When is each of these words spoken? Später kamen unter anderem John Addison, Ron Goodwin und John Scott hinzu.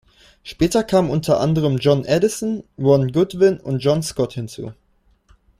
Später 0.41 0.83
kamen 0.83 1.11
unter 1.11 1.39
anderem 1.39 1.77
John 1.77 2.07
Addison, 2.07 2.63
Ron 2.79 3.11
Goodwin 3.11 3.59
und 3.59 3.83
John 3.83 4.01
Scott 4.01 4.33
hinzu. 4.33 4.73